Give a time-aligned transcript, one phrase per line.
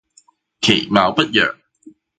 [0.61, 1.55] 其貌不揚